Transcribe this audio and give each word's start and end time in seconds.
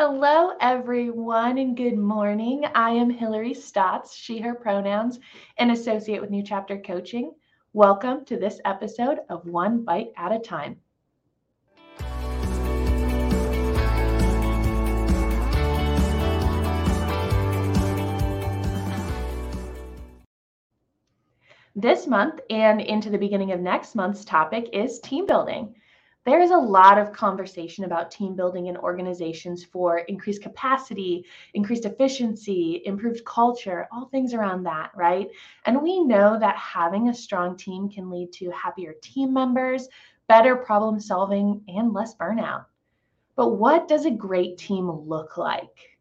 Hello, 0.00 0.52
everyone, 0.60 1.58
and 1.58 1.76
good 1.76 1.98
morning. 1.98 2.64
I 2.72 2.90
am 2.90 3.10
Hilary 3.10 3.52
Statz, 3.52 4.14
she, 4.14 4.38
her 4.38 4.54
pronouns, 4.54 5.18
and 5.56 5.72
associate 5.72 6.20
with 6.20 6.30
New 6.30 6.44
Chapter 6.44 6.78
Coaching. 6.78 7.32
Welcome 7.72 8.24
to 8.26 8.36
this 8.36 8.60
episode 8.64 9.18
of 9.28 9.44
One 9.44 9.82
Bite 9.82 10.12
at 10.16 10.30
a 10.30 10.38
Time. 10.38 10.76
This 21.74 22.06
month 22.06 22.38
and 22.50 22.80
into 22.80 23.10
the 23.10 23.18
beginning 23.18 23.50
of 23.50 23.58
next 23.58 23.96
month's 23.96 24.24
topic 24.24 24.68
is 24.72 25.00
team 25.00 25.26
building 25.26 25.74
there 26.28 26.40
is 26.40 26.50
a 26.50 26.56
lot 26.56 26.98
of 26.98 27.12
conversation 27.12 27.84
about 27.84 28.10
team 28.10 28.36
building 28.36 28.66
in 28.66 28.76
organizations 28.76 29.64
for 29.64 29.98
increased 30.00 30.42
capacity, 30.42 31.24
increased 31.54 31.86
efficiency, 31.86 32.82
improved 32.84 33.24
culture, 33.24 33.88
all 33.90 34.06
things 34.06 34.34
around 34.34 34.62
that, 34.64 34.90
right? 34.94 35.28
And 35.64 35.82
we 35.82 36.04
know 36.04 36.38
that 36.38 36.56
having 36.56 37.08
a 37.08 37.14
strong 37.14 37.56
team 37.56 37.88
can 37.88 38.10
lead 38.10 38.32
to 38.34 38.50
happier 38.50 38.94
team 39.00 39.32
members, 39.32 39.88
better 40.28 40.56
problem 40.56 41.00
solving, 41.00 41.62
and 41.68 41.92
less 41.94 42.14
burnout. 42.16 42.66
But 43.34 43.54
what 43.54 43.88
does 43.88 44.04
a 44.04 44.10
great 44.10 44.58
team 44.58 44.90
look 44.90 45.36
like? 45.36 45.96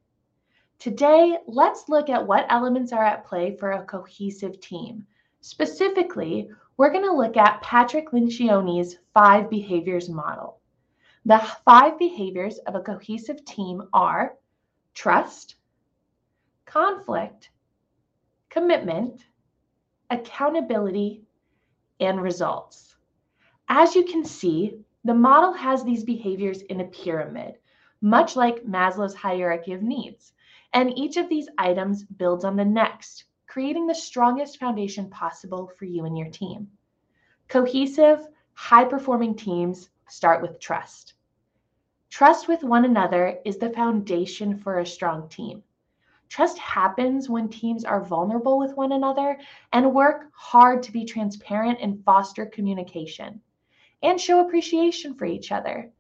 Today, 0.80 1.38
let's 1.48 1.90
look 1.90 2.10
at 2.10 2.26
what 2.26 2.46
elements 2.50 2.92
are 2.92 3.04
at 3.04 3.26
play 3.26 3.56
for 3.56 3.72
a 3.72 3.84
cohesive 3.86 4.60
team. 4.60 5.06
Specifically, 5.42 6.50
we're 6.78 6.92
going 6.92 7.06
to 7.06 7.12
look 7.12 7.38
at 7.38 7.62
Patrick 7.62 8.12
Lencioni's 8.12 8.98
five 9.14 9.50
behaviors 9.50 10.10
model. 10.10 10.60
The 11.26 11.40
five 11.66 11.98
behaviors 11.98 12.60
of 12.60 12.76
a 12.76 12.82
cohesive 12.82 13.44
team 13.44 13.82
are 13.92 14.36
trust, 14.94 15.56
conflict, 16.66 17.50
commitment, 18.50 19.26
accountability, 20.10 21.24
and 22.00 22.22
results. 22.22 22.96
As 23.68 23.96
you 23.96 24.06
can 24.06 24.24
see, 24.24 24.80
the 25.04 25.14
model 25.14 25.52
has 25.54 25.84
these 25.84 26.04
behaviors 26.04 26.62
in 26.62 26.82
a 26.82 26.86
pyramid, 26.86 27.56
much 28.02 28.36
like 28.36 28.66
Maslow's 28.66 29.16
hierarchy 29.16 29.74
of 29.74 29.82
needs. 29.82 30.34
And 30.74 30.98
each 30.98 31.18
of 31.18 31.28
these 31.28 31.50
items 31.58 32.04
builds 32.04 32.46
on 32.46 32.56
the 32.56 32.66
next, 32.66 33.26
creating 33.48 33.88
the 33.88 33.96
strongest 33.96 34.60
foundation 34.60 35.10
possible 35.10 35.72
for 35.78 35.86
you 35.86 36.06
and 36.06 36.18
your 36.18 36.30
team. 36.30 36.68
Cohesive, 37.48 38.28
high 38.54 38.86
performing 38.86 39.36
teams 39.36 39.90
start 40.10 40.42
with 40.42 40.60
trust. 40.60 41.14
Trust 42.10 42.48
with 42.48 42.64
one 42.64 42.86
another 42.86 43.40
is 43.46 43.58
the 43.58 43.70
foundation 43.70 44.58
for 44.58 44.80
a 44.80 44.86
strong 44.86 45.28
team. 45.30 45.64
Trust 46.30 46.58
happens 46.58 47.30
when 47.30 47.48
teams 47.48 47.86
are 47.86 48.04
vulnerable 48.04 48.60
with 48.60 48.76
one 48.76 48.92
another 48.92 49.40
and 49.72 49.94
work 49.94 50.30
hard 50.34 50.84
to 50.84 50.92
be 50.92 51.06
transparent 51.06 51.80
and 51.82 52.04
foster 52.04 52.46
communication 52.46 53.42
and 54.04 54.20
show 54.20 54.42
appreciation 54.42 55.14
for 55.16 55.26
each 55.26 55.52
other. 55.52 55.92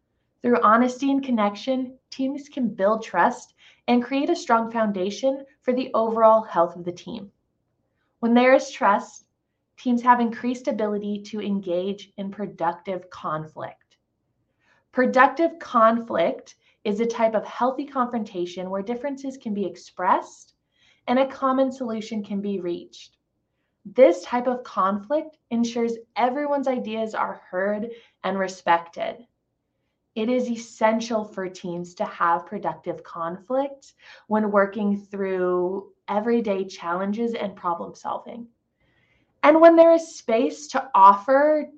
Through 0.42 0.62
honesty 0.62 1.12
and 1.12 1.24
connection, 1.24 1.98
teams 2.10 2.50
can 2.50 2.70
build 2.70 3.04
trust 3.04 3.54
and 3.88 4.04
create 4.04 4.30
a 4.30 4.36
strong 4.36 4.70
foundation 4.70 5.46
for 5.62 5.74
the 5.74 5.92
overall 5.94 6.42
health 6.42 6.76
of 6.76 6.84
the 6.84 6.92
team. 6.92 7.32
When 8.20 8.34
there 8.34 8.54
is 8.54 8.72
trust, 8.72 9.26
teams 9.78 10.02
have 10.02 10.20
increased 10.20 10.68
ability 10.68 11.22
to 11.28 11.42
engage 11.42 12.12
in 12.18 12.32
productive 12.32 13.10
conflict. 13.10 13.98
Productive 14.92 15.60
conflict 15.60 16.56
is 16.84 17.00
a 17.00 17.06
type 17.06 17.36
of 17.36 17.46
healthy 17.46 17.86
confrontation 17.86 18.70
where 18.70 18.82
differences 18.82 19.38
can 19.38 19.54
be 19.54 19.66
expressed 19.66 20.56
and 21.08 21.20
a 21.20 21.28
common 21.28 21.72
solution 21.72 22.24
can 22.24 22.42
be 22.42 22.60
reached. 22.60 23.18
This 23.86 24.24
type 24.24 24.48
of 24.48 24.64
conflict 24.64 25.38
ensures 25.52 25.98
everyone's 26.16 26.68
ideas 26.68 27.14
are 27.14 27.42
heard 27.50 27.90
and 28.24 28.38
respected. 28.38 29.26
It 30.16 30.30
is 30.30 30.50
essential 30.50 31.24
for 31.24 31.48
teams 31.48 31.94
to 31.96 32.06
have 32.06 32.48
productive 32.48 33.04
conflict 33.04 33.94
when 34.28 34.52
working 34.52 34.98
through 34.98 35.94
everyday 36.08 36.66
challenges 36.66 37.34
and 37.34 37.56
problem 37.56 37.96
solving. 37.96 38.48
And 39.44 39.62
when 39.62 39.76
there 39.76 39.94
is 39.94 40.18
space 40.18 40.68
to 40.70 40.90
offer 40.94 41.70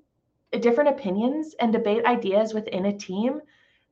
different 0.59 0.89
opinions 0.89 1.55
and 1.59 1.71
debate 1.71 2.05
ideas 2.05 2.53
within 2.53 2.85
a 2.85 2.97
team, 2.97 3.41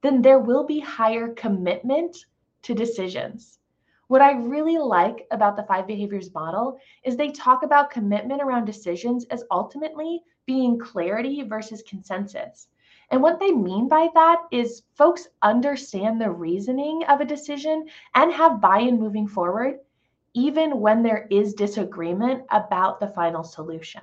then 0.02 0.22
there 0.22 0.40
will 0.40 0.66
be 0.66 0.80
higher 0.80 1.30
commitment 1.34 2.26
to 2.64 2.74
decisions. 2.74 3.60
What 4.08 4.22
I 4.22 4.32
really 4.32 4.78
like 4.78 5.28
about 5.32 5.58
the 5.58 5.64
five 5.64 5.86
behaviors 5.86 6.34
model 6.34 6.80
is 7.04 7.18
they 7.18 7.32
talk 7.32 7.64
about 7.64 7.92
commitment 7.92 8.42
around 8.42 8.66
decisions 8.66 9.26
as 9.26 9.44
ultimately 9.52 10.24
being 10.46 10.80
clarity 10.80 11.44
versus 11.44 11.84
consensus. 11.88 12.70
And 13.12 13.22
what 13.22 13.40
they 13.40 13.52
mean 13.52 13.88
by 13.88 14.10
that 14.14 14.44
is 14.52 14.84
folks 14.96 15.28
understand 15.42 16.20
the 16.20 16.32
reasoning 16.32 17.04
of 17.08 17.22
a 17.22 17.26
decision 17.26 17.88
and 18.16 18.32
have 18.34 18.62
buy 18.62 18.80
in 18.80 19.00
moving 19.00 19.28
forward, 19.28 19.80
even 20.38 20.80
when 20.80 21.02
there 21.02 21.26
is 21.32 21.56
disagreement 21.56 22.44
about 22.52 23.00
the 23.00 23.08
final 23.08 23.44
solution. 23.44 24.02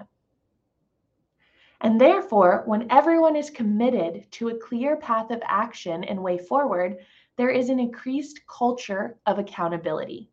And 1.81 2.01
therefore, 2.01 2.65
when 2.67 2.91
everyone 2.91 3.37
is 3.37 3.51
committed 3.51 4.27
to 4.33 4.49
a 4.49 4.59
clear 4.59 4.97
path 4.97 5.31
of 5.31 5.41
action 5.45 6.03
and 6.03 6.21
way 6.21 6.39
forward, 6.39 6.97
there 7.37 7.51
is 7.51 7.69
an 7.69 7.79
increased 7.79 8.41
culture 8.49 9.17
of 9.27 9.39
accountability. 9.39 10.29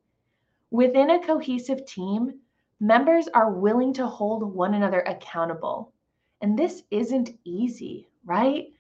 Within 0.72 1.12
a 1.12 1.24
cohesive 1.24 1.86
team, 1.86 2.40
members 2.80 3.28
are 3.36 3.52
willing 3.52 3.94
to 3.94 4.08
hold 4.08 4.56
one 4.56 4.74
another 4.74 5.02
accountable. 5.02 5.94
And 6.42 6.58
this 6.58 6.82
isn't 6.90 7.38
easy, 7.44 8.08
right? 8.26 8.74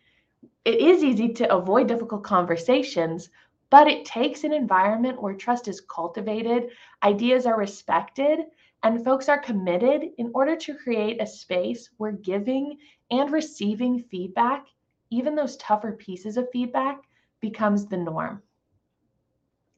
It 0.65 0.79
is 0.81 1.03
easy 1.03 1.33
to 1.33 1.53
avoid 1.53 1.88
difficult 1.88 2.23
conversations, 2.23 3.29
but 3.71 3.87
it 3.87 4.05
takes 4.05 4.43
an 4.43 4.53
environment 4.53 5.21
where 5.21 5.33
trust 5.33 5.67
is 5.69 5.81
cultivated, 5.81 6.69
ideas 7.03 7.45
are 7.47 7.57
respected, 7.57 8.39
and 8.83 9.03
folks 9.03 9.29
are 9.29 9.39
committed 9.39 10.11
in 10.17 10.29
order 10.35 10.57
to 10.57 10.75
create 10.75 11.21
a 11.21 11.25
space 11.25 11.89
where 11.97 12.11
giving 12.11 12.77
and 13.09 13.31
receiving 13.31 13.97
feedback, 13.97 14.67
even 15.09 15.35
those 15.35 15.55
tougher 15.57 15.93
pieces 15.93 16.35
of 16.35 16.49
feedback, 16.51 17.01
becomes 17.39 17.87
the 17.87 17.97
norm. 17.97 18.43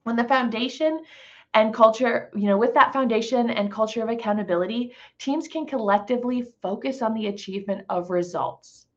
When 0.04 0.16
the 0.16 0.24
foundation 0.24 1.04
and 1.54 1.72
culture, 1.72 2.32
you 2.36 2.48
know, 2.48 2.58
with 2.58 2.74
that 2.74 2.94
foundation 2.94 3.52
and 3.52 3.72
culture 3.72 4.02
of 4.02 4.10
accountability, 4.10 4.94
teams 5.20 5.48
can 5.48 5.68
collectively 5.68 6.42
focus 6.64 7.04
on 7.04 7.14
the 7.14 7.28
achievement 7.28 7.86
of 7.90 8.10
results. 8.10 8.88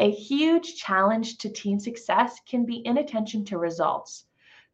A 0.00 0.10
huge 0.10 0.74
challenge 0.74 1.38
to 1.38 1.48
team 1.50 1.78
success 1.78 2.40
can 2.48 2.66
be 2.66 2.84
inattention 2.84 3.44
to 3.44 3.58
results. 3.58 4.26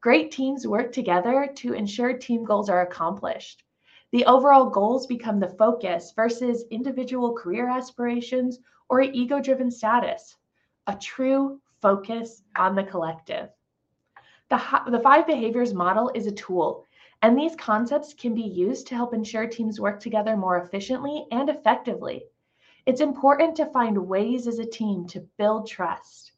Great 0.06 0.31
teams 0.31 0.69
work 0.69 0.93
together 0.93 1.50
to 1.56 1.72
ensure 1.72 2.17
team 2.17 2.44
goals 2.44 2.71
are 2.71 2.83
accomplished. 2.83 3.65
The 4.12 4.25
overall 4.27 4.71
goals 4.71 5.05
become 5.05 5.41
the 5.41 5.49
focus 5.59 6.12
versus 6.15 6.65
individual 6.71 7.34
career 7.34 7.69
aspirations 7.69 8.61
or 8.89 9.00
ego 9.00 9.41
driven 9.41 9.69
status. 9.69 10.37
A 10.87 10.94
true 10.94 11.61
focus 11.83 12.44
on 12.55 12.77
the 12.77 12.84
collective. 12.84 13.49
The, 14.49 14.62
the 14.93 15.00
five 15.00 15.27
behaviors 15.27 15.75
model 15.75 16.12
is 16.15 16.28
a 16.28 16.33
tool, 16.33 16.84
and 17.23 17.37
these 17.37 17.56
concepts 17.56 18.15
can 18.15 18.33
be 18.33 18.43
used 18.43 18.87
to 18.87 18.94
help 18.94 19.12
ensure 19.12 19.49
teams 19.49 19.81
work 19.81 19.99
together 19.99 20.37
more 20.37 20.59
efficiently 20.59 21.27
and 21.33 21.50
effectively. 21.50 22.27
It's 22.87 23.00
important 23.00 23.56
to 23.56 23.73
find 23.73 24.06
ways 24.06 24.47
as 24.47 24.61
a 24.61 24.71
team 24.71 25.09
to 25.09 25.27
build 25.37 25.67
trust, 25.67 26.31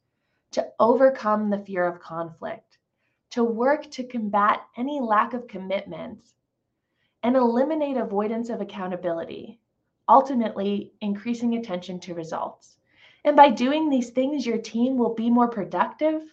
to 0.53 0.67
overcome 0.79 1.51
the 1.51 1.59
fear 1.59 1.85
of 1.85 1.99
conflict 1.99 2.78
to 3.31 3.43
work 3.43 3.89
to 3.91 4.03
combat 4.03 4.61
any 4.75 4.99
lack 4.99 5.33
of 5.33 5.47
commitment 5.47 6.19
and 7.23 7.35
eliminate 7.35 7.97
avoidance 7.97 8.49
of 8.49 8.61
accountability, 8.61 9.59
ultimately 10.07 10.93
increasing 11.01 11.55
attention 11.55 11.99
to 11.99 12.13
results. 12.13 12.77
And 13.25 13.35
by 13.35 13.49
doing 13.49 13.89
these 13.89 14.09
things, 14.09 14.45
your 14.45 14.57
team 14.57 14.97
will 14.97 15.13
be 15.13 15.29
more 15.29 15.49
productive, 15.49 16.23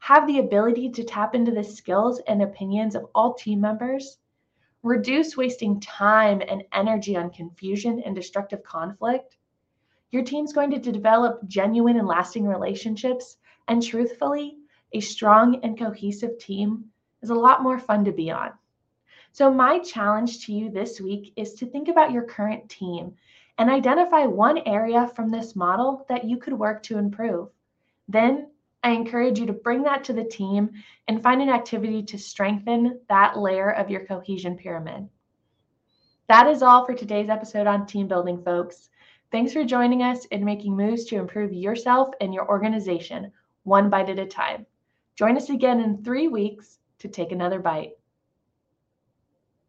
have 0.00 0.26
the 0.26 0.40
ability 0.40 0.90
to 0.90 1.04
tap 1.04 1.34
into 1.34 1.52
the 1.52 1.64
skills 1.64 2.20
and 2.26 2.42
opinions 2.42 2.94
of 2.94 3.06
all 3.14 3.34
team 3.34 3.60
members, 3.60 4.18
reduce 4.82 5.36
wasting 5.36 5.80
time 5.80 6.42
and 6.46 6.62
energy 6.72 7.16
on 7.16 7.30
confusion 7.30 8.02
and 8.04 8.14
destructive 8.14 8.62
conflict. 8.62 9.36
Your 10.10 10.22
team's 10.22 10.52
going 10.52 10.70
to 10.70 10.78
develop 10.78 11.46
genuine 11.48 11.98
and 11.98 12.06
lasting 12.06 12.46
relationships, 12.46 13.38
and 13.66 13.82
truthfully, 13.82 14.57
a 14.92 15.00
strong 15.00 15.60
and 15.62 15.78
cohesive 15.78 16.38
team 16.38 16.86
is 17.22 17.30
a 17.30 17.34
lot 17.34 17.62
more 17.62 17.78
fun 17.78 18.04
to 18.04 18.12
be 18.12 18.30
on. 18.30 18.52
So, 19.32 19.52
my 19.52 19.78
challenge 19.80 20.46
to 20.46 20.52
you 20.52 20.70
this 20.70 21.00
week 21.00 21.32
is 21.36 21.54
to 21.54 21.66
think 21.66 21.88
about 21.88 22.12
your 22.12 22.24
current 22.24 22.68
team 22.68 23.14
and 23.58 23.70
identify 23.70 24.24
one 24.24 24.58
area 24.66 25.08
from 25.14 25.30
this 25.30 25.54
model 25.54 26.06
that 26.08 26.24
you 26.24 26.38
could 26.38 26.54
work 26.54 26.82
to 26.84 26.98
improve. 26.98 27.48
Then 28.08 28.50
I 28.82 28.92
encourage 28.92 29.38
you 29.38 29.46
to 29.46 29.52
bring 29.52 29.82
that 29.82 30.04
to 30.04 30.12
the 30.12 30.24
team 30.24 30.70
and 31.08 31.22
find 31.22 31.42
an 31.42 31.50
activity 31.50 32.02
to 32.04 32.18
strengthen 32.18 33.00
that 33.08 33.36
layer 33.36 33.70
of 33.70 33.90
your 33.90 34.06
cohesion 34.06 34.56
pyramid. 34.56 35.08
That 36.28 36.46
is 36.46 36.62
all 36.62 36.86
for 36.86 36.94
today's 36.94 37.28
episode 37.28 37.66
on 37.66 37.86
team 37.86 38.06
building, 38.06 38.42
folks. 38.42 38.88
Thanks 39.30 39.52
for 39.52 39.64
joining 39.64 40.02
us 40.02 40.26
and 40.30 40.44
making 40.44 40.76
moves 40.76 41.04
to 41.06 41.16
improve 41.16 41.52
yourself 41.52 42.10
and 42.20 42.32
your 42.32 42.48
organization 42.48 43.32
one 43.64 43.90
bite 43.90 44.08
at 44.08 44.18
a 44.18 44.26
time. 44.26 44.64
Join 45.18 45.36
us 45.36 45.50
again 45.50 45.80
in 45.80 46.04
three 46.04 46.28
weeks 46.28 46.78
to 47.00 47.08
take 47.08 47.32
another 47.32 47.58
bite. 47.58 47.97